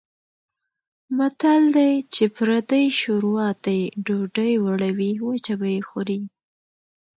متل 1.17 1.61
دی: 1.75 1.91
چې 2.13 2.23
پردۍ 2.35 2.85
شوروا 2.99 3.47
ته 3.63 3.71
یې 3.79 3.85
ډوډۍ 4.05 4.53
وړوې 4.65 5.11
وچه 5.27 5.53
به 5.59 5.67
یې 5.75 5.81
خورې. 5.89 6.19